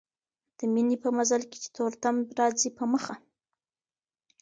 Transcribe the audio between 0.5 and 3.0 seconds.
د ميني په مزل کي چي تور تم راځي په